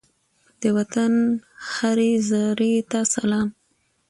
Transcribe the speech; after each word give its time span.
د 0.61 0.63
وطن 0.77 1.13
هرې 1.73 2.11
زرې 2.29 2.73
ته 2.91 2.99
سلام! 3.13 3.47